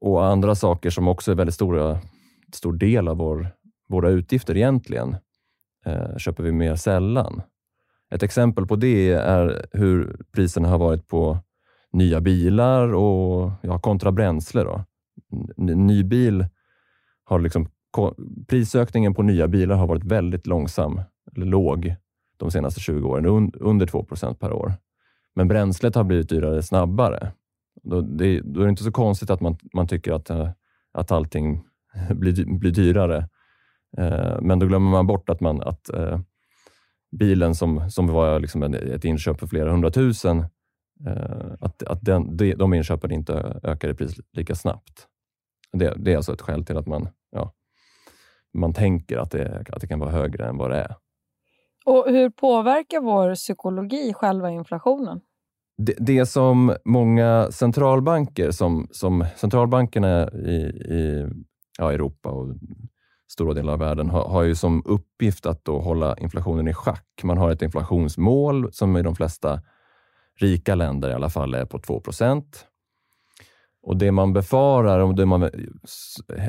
Och 0.00 0.24
andra 0.24 0.54
saker 0.54 0.90
som 0.90 1.08
också 1.08 1.30
är 1.30 1.34
väldigt 1.34 1.54
stora, 1.54 2.00
stor 2.52 2.72
del 2.72 3.08
av 3.08 3.16
vår, 3.16 3.48
våra 3.88 4.10
utgifter 4.10 4.56
egentligen, 4.56 5.16
eh, 5.86 6.16
köper 6.16 6.42
vi 6.42 6.52
mer 6.52 6.76
sällan. 6.76 7.42
Ett 8.10 8.22
exempel 8.22 8.66
på 8.66 8.76
det 8.76 9.12
är 9.12 9.66
hur 9.72 10.16
priserna 10.32 10.68
har 10.68 10.78
varit 10.78 11.08
på 11.08 11.38
nya 11.92 12.20
bilar 12.20 12.94
och 12.94 13.50
ja, 13.62 13.78
kontra 13.78 14.12
bränsle. 14.12 14.62
Då 14.62 14.84
ny 15.56 16.04
bil 16.04 16.46
har 17.24 17.38
liksom, 17.38 17.68
prisökningen 18.48 19.14
på 19.14 19.22
nya 19.22 19.48
bilar 19.48 19.76
har 19.76 19.86
varit 19.86 20.04
väldigt 20.04 20.46
långsam, 20.46 21.00
eller 21.36 21.46
låg, 21.46 21.94
de 22.36 22.50
senaste 22.50 22.80
20 22.80 23.08
åren, 23.08 23.26
un, 23.26 23.52
under 23.54 23.86
2% 23.86 24.34
per 24.34 24.52
år. 24.52 24.72
Men 25.34 25.48
bränslet 25.48 25.94
har 25.94 26.04
blivit 26.04 26.28
dyrare 26.28 26.62
snabbare. 26.62 27.32
Då, 27.82 28.00
det, 28.00 28.40
då 28.40 28.60
är 28.60 28.64
det 28.64 28.70
inte 28.70 28.84
så 28.84 28.92
konstigt 28.92 29.30
att 29.30 29.40
man, 29.40 29.56
man 29.74 29.88
tycker 29.88 30.12
att, 30.12 30.30
eh, 30.30 30.50
att 30.92 31.12
allting 31.12 31.64
blir, 32.10 32.58
blir 32.58 32.70
dyrare. 32.70 33.28
Eh, 33.98 34.40
men 34.40 34.58
då 34.58 34.66
glömmer 34.66 34.90
man 34.90 35.06
bort 35.06 35.30
att, 35.30 35.40
man, 35.40 35.62
att 35.62 35.90
eh, 35.90 36.20
bilen 37.18 37.54
som, 37.54 37.90
som 37.90 38.06
var 38.06 38.40
liksom 38.40 38.62
ett 38.62 39.04
inköp 39.04 39.40
för 39.40 39.46
flera 39.46 39.70
hundratusen, 39.70 40.38
eh, 41.06 41.52
att, 41.60 41.82
att 41.82 42.02
den, 42.02 42.36
de 42.36 42.74
inköpen 42.74 43.12
inte 43.12 43.60
ökade 43.62 43.92
i 43.92 43.96
pris 43.96 44.20
lika 44.32 44.54
snabbt. 44.54 45.08
Det, 45.72 45.94
det 45.96 46.12
är 46.12 46.16
alltså 46.16 46.32
ett 46.32 46.40
skäl 46.40 46.64
till 46.64 46.76
att 46.76 46.86
man, 46.86 47.08
ja, 47.30 47.52
man 48.54 48.74
tänker 48.74 49.18
att 49.18 49.30
det, 49.30 49.64
att 49.72 49.80
det 49.80 49.86
kan 49.86 49.98
vara 49.98 50.10
högre 50.10 50.48
än 50.48 50.58
vad 50.58 50.70
det 50.70 50.76
är. 50.76 50.94
Och 51.84 52.04
Hur 52.06 52.30
påverkar 52.30 53.00
vår 53.00 53.34
psykologi 53.34 54.14
själva 54.14 54.50
inflationen? 54.50 55.20
Det, 55.78 55.94
det 55.98 56.26
som 56.26 56.76
många 56.84 57.48
centralbanker, 57.50 58.50
som, 58.50 58.88
som 58.90 59.24
centralbankerna 59.36 60.30
i, 60.30 60.56
i 60.88 61.28
ja, 61.78 61.92
Europa 61.92 62.28
och 62.28 62.54
stora 63.32 63.54
delar 63.54 63.72
av 63.72 63.78
världen 63.78 64.10
har, 64.10 64.28
har 64.28 64.42
ju 64.42 64.54
som 64.54 64.82
uppgift 64.86 65.46
att 65.46 65.64
då 65.64 65.80
hålla 65.80 66.16
inflationen 66.18 66.68
i 66.68 66.74
schack. 66.74 67.20
Man 67.22 67.38
har 67.38 67.50
ett 67.50 67.62
inflationsmål 67.62 68.72
som 68.72 68.96
i 68.96 69.02
de 69.02 69.16
flesta 69.16 69.60
rika 70.40 70.74
länder 70.74 71.10
i 71.10 71.12
alla 71.12 71.30
fall 71.30 71.54
är 71.54 71.64
på 71.64 71.78
2 71.78 72.02
och 73.82 73.96
Det 73.96 74.12
man 74.12 74.32
befarar 74.32 74.98
och 74.98 75.14
det 75.14 75.26
man 75.26 75.50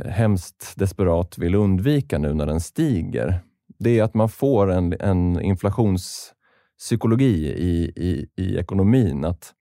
hemskt 0.05 0.73
desperat 0.75 1.37
vill 1.37 1.55
undvika 1.55 2.17
nu 2.17 2.33
när 2.33 2.45
den 2.45 2.61
stiger, 2.61 3.39
det 3.79 3.99
är 3.99 4.03
att 4.03 4.13
man 4.13 4.29
får 4.29 4.71
en, 4.71 4.95
en 4.99 5.41
inflationspsykologi 5.41 7.47
i, 7.47 7.93
i, 7.95 8.27
i 8.35 8.57
ekonomin. 8.57 9.25
Att 9.25 9.53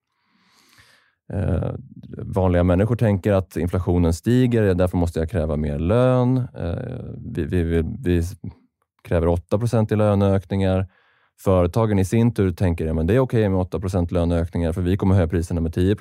eh, 1.33 1.71
vanliga 2.19 2.65
människor 2.65 2.97
tänker 2.97 3.33
att 3.33 3.57
inflationen 3.57 4.13
stiger, 4.13 4.75
därför 4.75 4.97
måste 4.97 5.19
jag 5.19 5.31
kräva 5.31 5.57
mer 5.57 5.79
lön. 5.79 6.37
Eh, 6.37 7.05
vi, 7.35 7.45
vi, 7.45 7.63
vi, 7.63 7.83
vi, 8.05 8.23
kräver 9.03 9.27
8 9.27 9.61
i 9.91 9.97
löneökningar. 9.97 10.89
Företagen 11.41 11.99
i 11.99 12.05
sin 12.05 12.35
tur 12.35 12.53
tänker 12.53 12.87
att 12.87 12.97
ja, 12.97 13.03
det 13.03 13.15
är 13.15 13.19
okej 13.19 13.49
med 13.49 13.59
8% 13.59 14.13
löneökningar, 14.13 14.73
för 14.73 14.83
vi 14.83 14.97
kommer 14.97 15.15
höja 15.15 15.29
priserna 15.29 15.61
med 15.61 15.75
10 15.75 15.97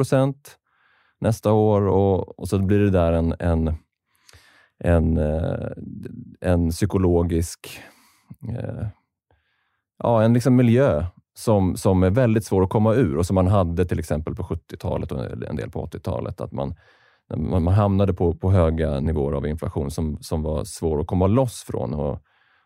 nästa 1.22 1.52
år 1.52 1.82
och, 1.82 2.40
och, 2.40 2.50
så 2.50 2.60
blir 2.60 2.80
det 2.80 2.90
där 2.90 3.12
en, 3.14 3.36
en, 3.40 3.74
en, 4.80 5.18
eh, 5.18 5.68
en 6.42 6.70
psykologisk 6.70 7.80
eh, 8.50 8.88
ja, 10.04 10.24
en 10.24 10.34
liksom 10.34 10.56
miljö 10.56 11.06
som, 11.34 11.78
som 11.78 12.04
är 12.04 12.10
väldigt 12.10 12.46
svår 12.46 12.64
att 12.64 12.70
komma 12.70 12.94
ur 12.94 13.18
och 13.18 13.26
som 13.26 13.36
man 13.36 13.48
hade 13.48 13.86
till 13.86 14.00
exempel 14.00 14.36
på 14.36 14.44
70-talet 14.44 15.12
och 15.12 15.26
en 15.50 15.56
del 15.56 15.70
på 15.70 15.86
80-talet. 15.86 16.42
Att 16.42 16.52
man, 16.52 16.76
man, 17.36 17.64
man 17.64 17.74
hamnade 17.74 18.14
på, 18.14 18.34
på 18.34 18.52
höga 18.52 19.00
nivåer 19.00 19.34
av 19.34 19.48
inflation 19.48 19.92
som, 19.92 20.18
som 20.22 20.44
var 20.44 20.64
svår 20.64 21.02
att 21.02 21.08
komma 21.08 21.28
loss 21.28 21.64
från. 21.68 21.94
Och 21.94 22.20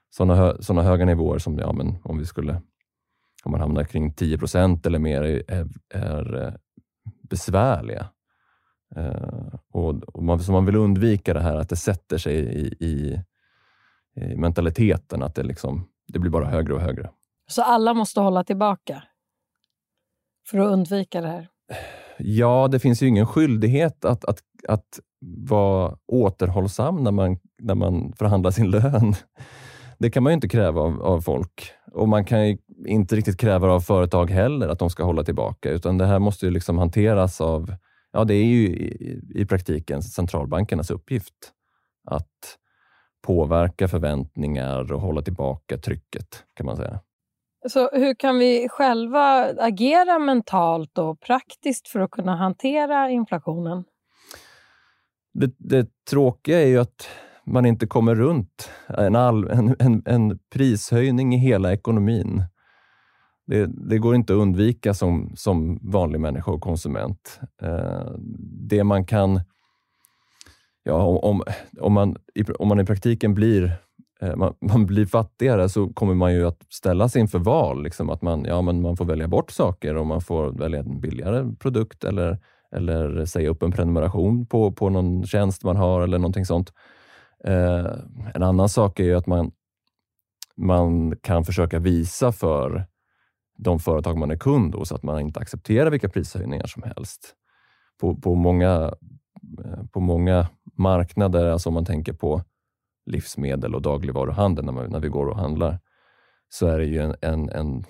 sådana, 0.10 0.36
hö, 0.36 0.56
såna 0.60 0.84
höga 0.84 1.06
nivåer 1.06 1.38
som 1.38 1.58
ja, 1.58 1.74
men 1.74 1.98
om 2.04 2.18
vi 2.18 2.26
skulle 2.26 2.62
om 3.46 3.52
man 3.52 3.62
hamnar 3.62 3.84
kring 3.84 4.14
10 4.14 4.38
procent 4.38 4.86
eller 4.86 5.00
mer 5.00 5.22
är, 5.24 5.68
är 5.94 6.44
eh, 6.44 6.54
besvärliga. 7.30 8.10
Uh, 8.98 9.56
och, 9.72 10.04
och 10.04 10.24
man, 10.24 10.40
så 10.40 10.52
man 10.52 10.66
vill 10.66 10.76
undvika 10.76 11.34
det 11.34 11.40
här 11.40 11.56
att 11.56 11.70
det 11.70 11.76
sätter 11.76 12.18
sig 12.18 12.36
i, 12.36 12.86
i, 12.86 13.22
i 14.22 14.36
mentaliteten, 14.36 15.24
att 15.24 15.36
det, 15.36 15.44
liksom, 15.44 15.88
det 16.08 16.20
blir 16.20 16.32
bara 16.32 16.46
högre 16.46 16.74
och 16.74 16.82
högre. 16.82 17.10
Så 17.48 17.62
alla 17.62 17.94
måste 17.94 18.20
hålla 18.20 18.44
tillbaka 18.44 19.04
för 20.50 20.58
att 20.58 20.72
undvika 20.72 21.22
det 21.22 21.28
här? 21.28 21.48
Ja, 22.18 22.68
det 22.72 22.80
finns 22.80 23.04
ju 23.04 23.08
ingen 23.08 23.28
skyldighet 23.28 24.06
att, 24.06 24.26
att, 24.26 24.40
att 24.68 25.00
vara 25.50 25.98
återhållsam 26.08 27.04
när 27.04 27.12
man, 27.12 27.38
när 27.60 27.76
man 27.76 28.14
förhandlar 28.14 28.52
sin 28.52 28.72
lön. 28.72 29.14
Det 29.98 30.10
kan 30.10 30.24
man 30.24 30.32
ju 30.32 30.34
inte 30.34 30.48
kräva 30.48 30.82
av, 30.82 31.02
av 31.02 31.22
folk 31.22 31.72
och 31.92 32.10
man 32.10 32.26
kan 32.26 32.58
inte 32.88 33.16
riktigt 33.16 33.40
kräva 33.40 33.68
av 33.68 33.80
företag 33.80 34.30
heller 34.30 34.68
att 34.68 34.80
de 34.80 34.90
ska 34.90 35.04
hålla 35.04 35.24
tillbaka, 35.24 35.70
utan 35.70 35.98
det 35.98 36.06
här 36.06 36.20
måste 36.20 36.46
ju 36.46 36.52
liksom 36.52 36.78
hanteras 36.78 37.42
av, 37.42 37.76
ja 38.16 38.24
det 38.24 38.34
är 38.34 38.44
ju 38.44 38.68
i, 38.68 39.22
i 39.36 39.46
praktiken 39.46 40.04
centralbankernas 40.04 40.92
uppgift 40.92 41.34
att 42.08 42.58
påverka 43.24 43.88
förväntningar 43.88 44.94
och 44.94 45.02
hålla 45.02 45.22
tillbaka 45.22 45.78
trycket 45.78 46.44
kan 46.54 46.66
man 46.66 46.78
säga. 46.78 47.00
Så 47.70 47.90
hur 47.94 48.16
kan 48.16 48.40
vi 48.40 48.68
själva 48.70 49.54
agera 49.60 50.20
mentalt 50.20 50.98
och 50.98 51.20
praktiskt 51.20 51.88
för 51.88 52.00
att 52.00 52.12
kunna 52.12 52.36
hantera 52.36 53.10
inflationen? 53.10 53.84
Det, 55.34 55.56
det 55.58 55.90
tråkiga 56.10 56.62
är 56.62 56.68
ju 56.68 56.80
att 56.80 57.10
man 57.46 57.66
inte 57.66 57.88
kommer 57.88 58.16
runt 58.16 58.72
en, 58.88 59.16
all, 59.16 59.48
en, 59.50 59.76
en, 59.80 60.04
en 60.06 60.40
prishöjning 60.54 61.34
i 61.34 61.38
hela 61.38 61.74
ekonomin. 61.74 62.44
Det, 63.48 63.66
det, 63.66 63.98
går 63.98 64.16
inte 64.16 64.34
att 64.34 64.40
undvika 64.40 64.94
som, 64.94 65.32
som 65.36 65.80
vanlig 65.82 66.20
människa 66.20 66.52
och 66.52 66.62
konsument. 66.62 67.40
Eh, 67.62 68.12
det 68.70 68.84
man 68.84 69.06
kan... 69.06 69.42
Ja, 70.84 71.06
om, 71.06 71.44
om, 71.80 71.94
man, 71.94 72.16
om 72.60 72.68
man 72.68 72.80
i 72.80 72.86
praktiken 72.86 73.34
blir 73.34 73.78
Eh, 74.22 74.36
man, 74.36 74.54
man, 74.62 74.86
blir 74.86 75.06
fattigare 75.06 75.70
så 75.70 75.90
kommer 75.90 76.14
man 76.14 76.34
ju 76.34 76.48
att 76.48 76.74
ställas 76.74 77.16
inför 77.16 77.40
val. 77.40 77.84
Liksom, 77.84 78.10
att 78.10 78.22
man, 78.22 78.46
ja, 78.46 78.62
men 78.62 78.82
man 78.82 78.98
får 78.98 79.06
välja 79.06 79.28
bort 79.28 79.52
saker 79.52 79.96
och 79.96 80.08
man 80.08 80.22
får 80.22 80.52
välja 80.52 80.80
en 80.80 81.00
billigare 81.02 81.56
produkt 81.60 82.04
eller, 82.04 82.40
eller 82.72 83.26
säga 83.26 83.50
upp 83.50 83.64
en 83.64 83.72
prenumeration 83.72 84.46
på, 84.46 84.72
på 84.72 84.90
någon 84.90 85.26
tjänst 85.26 85.64
man 85.64 85.76
har 85.76 86.02
eller 86.02 86.18
någonting 86.18 86.46
sånt. 86.46 86.74
Eh, 87.44 87.86
en 88.34 88.44
annan 88.44 88.70
sak 88.70 89.00
är 89.00 89.04
ju 89.04 89.16
att 89.16 89.28
man, 89.28 89.52
man 90.58 91.16
kan 91.22 91.46
försöka 91.46 91.80
visa 91.80 92.32
för 92.32 92.86
de 93.58 93.80
företag 93.80 94.18
man 94.18 94.32
är 94.32 94.38
kund 94.38 94.76
hos 94.76 94.92
att 94.92 95.04
man 95.04 95.20
inte 95.20 95.40
accepterar 95.40 95.92
vilka 95.92 96.10
prishöjningar 96.10 96.68
som 96.68 96.84
helst. 96.84 97.36
På, 98.00 98.16
på, 98.16 98.36
många, 98.36 98.94
eh, 99.66 99.86
på 99.92 100.00
många 100.00 100.48
marknader, 100.78 101.46
alltså 101.46 101.70
om 101.70 101.74
man 101.74 101.86
tänker 101.86 102.14
på 102.14 102.42
livsmedel 103.06 103.76
och 103.76 103.82
dagligvaruhandel 103.82 104.66
när, 104.66 104.74
man, 104.74 104.90
när 104.90 105.00
vi 105.00 105.08
går 105.08 105.26
och 105.26 105.38
handlar, 105.38 105.80
så 106.50 106.68
är 106.68 106.80
det 106.80 106.86
ju 106.86 107.00
en, 107.00 107.16
en, 107.22 107.50
en 107.50 107.84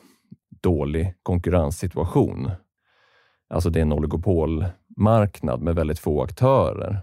dålig 0.62 1.14
konkurrenssituation. 1.24 2.52
Alltså 3.50 3.70
det 3.70 3.80
är 3.80 3.82
en 3.82 3.94
oligopolmarknad 3.94 5.62
med 5.62 5.76
väldigt 5.76 6.00
få 6.00 6.24
aktörer. 6.24 7.02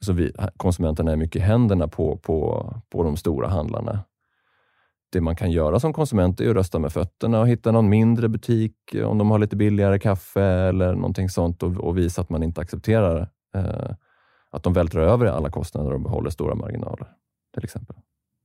Så 0.00 0.12
vi, 0.12 0.32
konsumenterna 0.56 1.12
är 1.12 1.16
mycket 1.16 1.36
i 1.36 1.44
händerna 1.44 1.88
på, 1.88 2.16
på, 2.18 2.68
på 2.90 3.02
de 3.02 3.16
stora 3.16 3.48
handlarna. 3.48 4.04
Det 5.14 5.20
man 5.20 5.36
kan 5.36 5.50
göra 5.50 5.80
som 5.80 5.92
konsument 5.92 6.40
är 6.40 6.50
att 6.50 6.56
rösta 6.56 6.78
med 6.78 6.92
fötterna 6.92 7.40
och 7.40 7.48
hitta 7.48 7.72
någon 7.72 7.88
mindre 7.88 8.28
butik 8.28 8.76
om 9.04 9.18
de 9.18 9.30
har 9.30 9.38
lite 9.38 9.56
billigare 9.56 9.98
kaffe 9.98 10.42
eller 10.42 10.94
någonting 10.94 11.28
sånt 11.28 11.62
och, 11.62 11.76
och 11.76 11.98
visa 11.98 12.20
att 12.20 12.30
man 12.30 12.42
inte 12.42 12.60
accepterar 12.60 13.28
eh, 13.54 13.90
att 14.50 14.62
de 14.62 14.72
vältrar 14.72 15.02
över 15.02 15.26
alla 15.26 15.50
kostnader 15.50 15.92
och 15.92 16.00
behåller 16.00 16.30
stora 16.30 16.54
marginaler. 16.54 17.08
till 17.54 17.64
exempel. 17.64 17.96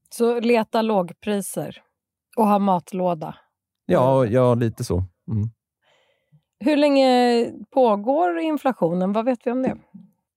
Så 0.09 0.39
leta 0.39 0.81
lågpriser 0.81 1.77
och 2.37 2.47
ha 2.47 2.59
matlåda? 2.59 3.35
Ja, 3.85 4.25
ja 4.25 4.53
lite 4.53 4.83
så. 4.83 5.03
Mm. 5.31 5.49
Hur 6.59 6.77
länge 6.77 7.45
pågår 7.69 8.39
inflationen? 8.39 9.13
Vad 9.13 9.25
vet 9.25 9.39
vi 9.47 9.51
om 9.51 9.61
det? 9.61 9.77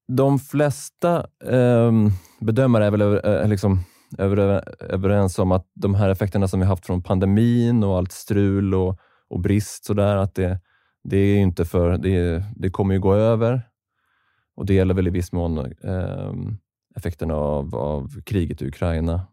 De 0.08 0.38
flesta 0.38 1.26
eh, 1.44 1.92
bedömare 2.40 2.86
är 2.86 2.90
väl 2.90 3.02
över, 3.02 3.42
eh, 3.42 3.48
liksom, 3.48 3.78
över, 4.18 4.62
överens 4.80 5.38
om 5.38 5.52
att 5.52 5.66
de 5.74 5.94
här 5.94 6.08
effekterna 6.08 6.48
som 6.48 6.60
vi 6.60 6.66
haft 6.66 6.86
från 6.86 7.02
pandemin 7.02 7.84
och 7.84 7.96
allt 7.96 8.12
strul 8.12 8.74
och, 8.74 8.98
och 9.28 9.40
brist, 9.40 9.84
så 9.84 9.94
där, 9.94 10.16
att 10.16 10.34
det, 10.34 10.60
det, 11.04 11.16
är 11.16 11.38
inte 11.38 11.64
för, 11.64 11.98
det, 11.98 12.44
det 12.56 12.70
kommer 12.70 12.94
ju 12.94 13.00
gå 13.00 13.14
över. 13.14 13.62
Och 14.56 14.66
det 14.66 14.74
gäller 14.74 14.94
väl 14.94 15.06
i 15.06 15.10
viss 15.10 15.32
mån 15.32 15.58
eh, 15.58 16.32
effekterna 16.96 17.34
av, 17.34 17.76
av 17.76 18.22
kriget 18.24 18.62
i 18.62 18.68
Ukraina. 18.68 19.26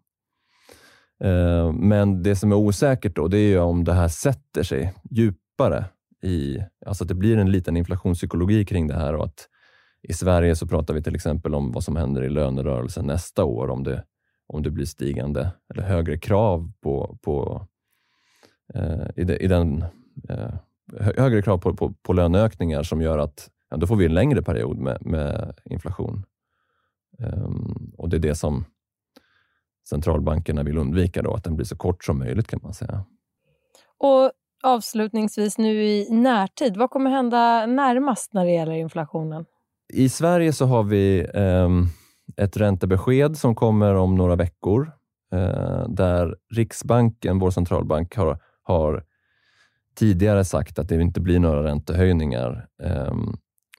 Eh, 1.23 1.71
men 1.71 2.23
det 2.23 2.35
som 2.35 2.51
är 2.51 2.55
osäkert 2.55 3.15
då, 3.15 3.27
det 3.27 3.37
är 3.37 3.59
om 3.59 3.83
det 3.83 3.93
här 3.93 4.07
sätter 4.07 4.63
sig 4.63 4.93
djupare 5.11 5.85
i, 6.23 6.57
alltså 6.85 7.03
att 7.03 7.07
det 7.07 7.15
blir 7.15 7.37
en 7.37 7.51
liten 7.51 7.77
inflationspsykologi 7.77 8.65
kring 8.65 8.87
det 8.87 8.95
här 8.95 9.15
och 9.15 9.25
att 9.25 9.47
i 10.03 10.13
Sverige 10.13 10.55
så 10.55 10.67
pratar 10.67 10.93
vi 10.93 11.03
till 11.03 11.15
exempel 11.15 11.55
om 11.55 11.71
vad 11.71 11.83
som 11.83 11.95
händer 11.95 12.23
i 12.23 12.29
lönerörelsen 12.29 13.05
nästa 13.05 13.43
år, 13.43 13.69
om 13.69 13.83
det, 13.83 14.03
om 14.49 14.63
det 14.63 14.71
blir 14.71 14.85
stigande 14.85 15.51
eller 15.69 15.83
högre 15.83 16.17
krav 16.17 16.71
på, 16.81 17.17
på 17.21 17.67
eh, 18.73 19.07
i, 19.15 19.23
de, 19.23 19.37
i, 19.37 19.47
den 19.47 19.83
eh, 20.29 20.53
högre 20.99 21.41
krav 21.41 21.57
på, 21.57 21.75
på, 21.75 21.93
på 22.01 22.13
löneökningar 22.13 22.83
som 22.83 23.01
gör 23.01 23.17
att 23.17 23.49
ja, 23.69 23.77
då 23.77 23.87
får 23.87 23.95
vi 23.95 24.05
en 24.05 24.13
längre 24.13 24.41
period 24.41 24.77
med, 24.77 25.05
med 25.05 25.59
inflation. 25.65 26.25
Um, 27.19 27.93
och 27.97 28.09
Det 28.09 28.17
är 28.17 28.21
det 28.21 28.35
som 28.35 28.65
centralbankerna 29.89 30.63
vill 30.63 30.77
undvika, 30.77 31.21
då, 31.21 31.33
att 31.33 31.43
den 31.43 31.55
blir 31.55 31.65
så 31.65 31.77
kort 31.77 32.03
som 32.03 32.19
möjligt 32.19 32.47
kan 32.47 32.59
man 32.63 32.73
säga. 32.73 33.05
Och 33.97 34.31
Avslutningsvis 34.63 35.57
nu 35.57 35.83
i 35.83 36.07
närtid, 36.09 36.77
vad 36.77 36.89
kommer 36.89 37.11
hända 37.11 37.65
närmast 37.65 38.33
när 38.33 38.45
det 38.45 38.51
gäller 38.51 38.73
inflationen? 38.73 39.45
I 39.93 40.09
Sverige 40.09 40.53
så 40.53 40.65
har 40.65 40.83
vi 40.83 41.27
um, 41.33 41.87
ett 42.37 42.57
räntebesked 42.57 43.37
som 43.37 43.55
kommer 43.55 43.95
om 43.95 44.15
några 44.15 44.35
veckor 44.35 44.91
eh, 45.33 45.87
där 45.89 46.35
Riksbanken, 46.55 47.39
vår 47.39 47.51
centralbank, 47.51 48.15
har, 48.15 48.39
har 48.63 49.03
tidigare 49.95 50.45
sagt 50.45 50.79
att 50.79 50.89
det 50.89 51.01
inte 51.01 51.21
blir 51.21 51.39
några 51.39 51.63
räntehöjningar 51.63 52.67
eh, 52.83 53.13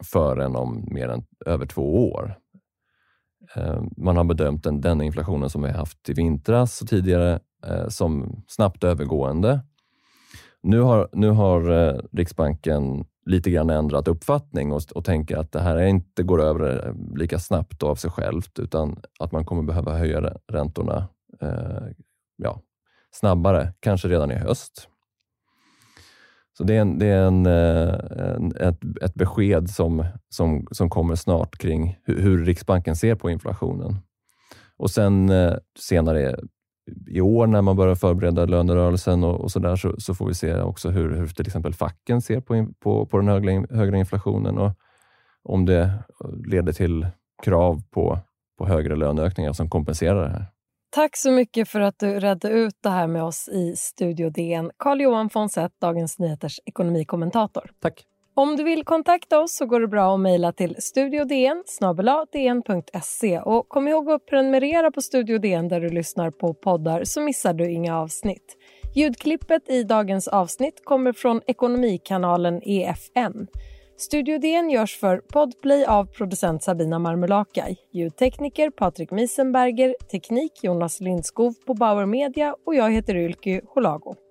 förrän 0.05 0.57
om 0.57 0.89
mer 0.91 1.09
än 1.09 1.25
över 1.47 1.67
två 1.67 2.13
år. 2.13 2.37
Eh, 3.55 3.83
man 3.97 4.17
har 4.17 4.25
bedömt 4.25 4.65
den, 4.65 4.81
den 4.81 5.03
inflationen 5.03 5.51
som 5.51 5.63
vi 5.63 5.71
haft 5.71 6.09
i 6.09 6.13
vintras 6.13 6.83
och 6.83 6.89
tidigare 6.89 7.41
eh, 7.67 7.89
som 7.89 8.43
snabbt 8.49 8.85
övergående. 8.85 9.61
Nu 10.63 10.81
har, 10.81 11.09
nu 11.13 11.31
har 11.31 11.71
eh, 11.71 12.01
Riksbanken 12.13 13.05
lite 13.31 13.51
grann 13.51 13.71
ändrat 13.71 14.09
uppfattning 14.09 14.73
och, 14.73 14.83
och 14.95 15.05
tänker 15.05 15.37
att 15.37 15.53
det 15.53 15.61
här 15.61 15.79
inte 15.79 16.23
går 16.23 16.43
över 16.43 16.87
eh, 16.87 17.19
lika 17.19 17.39
snabbt 17.39 17.83
av 17.83 17.95
sig 17.95 18.11
självt 18.11 18.59
utan 18.59 19.01
att 19.19 19.33
man 19.33 19.45
kommer 19.45 19.63
behöva 19.63 19.99
höja 19.99 20.33
räntorna 20.53 21.09
eh, 21.41 21.87
ja, 22.37 22.61
snabbare, 23.11 23.73
kanske 23.81 24.09
redan 24.09 24.31
i 24.31 24.35
höst. 24.35 24.89
Så 26.59 26.65
det 26.65 26.77
är, 26.77 26.81
en, 26.81 26.99
det 26.99 27.07
är 27.07 27.23
en, 27.23 27.47
eh, 27.47 27.95
en, 28.37 28.57
ett, 28.57 28.79
ett 29.03 29.15
besked 29.15 29.71
som, 29.71 30.05
som, 30.29 30.67
som 30.71 30.91
kommer 30.91 31.15
snart 31.15 31.59
kring 31.59 31.99
hur, 32.05 32.21
hur 32.21 32.45
Riksbanken 32.45 32.97
ser 32.97 33.15
på 33.15 33.31
inflationen. 33.31 33.97
Och 34.77 34.91
sen 34.91 35.31
eh, 35.31 35.55
senare 35.79 36.37
i 37.07 37.21
år 37.21 37.47
när 37.47 37.63
man 37.63 37.77
börjar 37.77 37.95
förbereda 37.95 38.45
lönerörelsen 38.45 39.25
och, 39.25 39.41
och 39.41 39.53
så, 39.53 39.59
där, 39.59 39.77
så, 39.77 39.95
så, 40.01 40.15
får 40.15 40.27
vi 40.27 40.35
se 40.35 40.61
också 40.61 40.91
hur, 40.91 41.17
hur 41.17 41.27
till 41.27 41.47
exempel 41.47 41.75
facken 41.75 42.23
ser 42.23 42.41
på, 42.41 42.67
på, 42.81 43.07
på 43.07 43.19
den 43.19 43.29
högre, 43.29 43.67
högre 43.71 43.99
inflationen 43.99 44.59
och 44.59 44.73
om 45.43 45.67
det 45.67 45.93
leder 46.47 46.73
till 46.73 47.07
krav 47.43 47.83
på, 47.91 48.19
på 48.59 48.67
högre 48.67 48.97
löneökningar 48.97 49.53
som 49.53 49.71
kompenserar 49.71 50.23
det 50.23 50.31
här. 50.31 50.47
Tack 50.91 51.17
så 51.17 51.31
mycket 51.31 51.69
för 51.69 51.81
att 51.81 51.99
du 51.99 52.21
redde 52.21 52.49
ut 52.49 52.75
det 52.83 52.91
här 52.91 53.07
med 53.07 53.23
oss 53.23 53.49
i 53.49 53.77
Studio 53.77 54.31
DN. 54.31 54.71
Carl-Johan 54.77 55.31
Fonseth, 55.31 55.75
Dagens 55.81 56.19
Nyheters 56.19 56.61
ekonomikommentator. 56.67 57.71
Tack. 57.81 58.05
Om 58.35 58.57
du 58.57 58.65
vill 58.65 58.85
kontakta 58.85 59.41
oss 59.41 59.57
så 59.57 59.67
går 59.67 59.81
det 59.81 59.89
bra 59.89 60.15
att 60.15 60.21
mejla 60.21 60.53
till 60.53 60.77
studiodn 60.79 61.63
och 63.45 63.69
kom 63.69 63.89
ihåg 63.89 64.11
att 64.11 64.27
prenumerera 64.27 64.91
på 64.91 65.03
Studio 65.03 65.39
DN 65.39 65.69
där 65.69 65.81
du 65.81 65.89
lyssnar 65.89 66.31
på 66.31 66.55
poddar 66.55 67.05
så 67.05 67.21
missar 67.21 67.53
du 67.53 67.71
inga 67.71 67.99
avsnitt. 67.99 68.57
Ljudklippet 68.95 69.71
i 69.71 69.83
dagens 69.83 70.29
avsnitt 70.29 70.85
kommer 70.85 71.13
från 71.13 71.41
ekonomikanalen 71.47 72.61
EFN. 72.63 73.47
Studio 73.97 74.39
DN 74.39 74.71
görs 74.71 74.97
för 74.97 75.19
Podplay 75.19 75.85
av 75.85 76.05
producent 76.05 76.63
Sabina 76.63 76.99
Marmulakai, 76.99 77.77
ljudtekniker 77.93 78.71
Patrik 78.71 79.11
Miesenberger, 79.11 79.95
teknik 80.11 80.53
Jonas 80.65 81.01
Lindskov 81.01 81.55
på 81.67 81.75
Bauer 81.75 82.07
Media 82.07 82.55
och 82.67 82.75
jag 82.75 82.93
heter 82.93 83.17
Ylky 83.17 83.61
Holago. 83.75 84.30